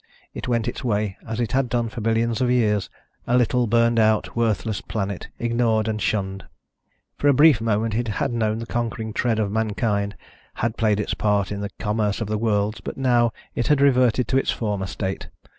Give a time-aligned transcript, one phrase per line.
[0.33, 2.89] It went its way, as it had gone for billions of years,
[3.27, 6.43] a little burned out, worthless planet, ignored and shunned.
[7.19, 10.15] For a brief moment it had known the conquering tread of mankind,
[10.55, 14.27] had played its part in the commerce of the worlds, but now it had reverted
[14.29, 15.29] to its former state